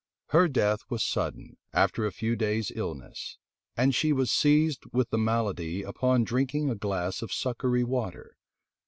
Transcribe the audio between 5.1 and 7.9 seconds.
the malady upon drinking a glass of succory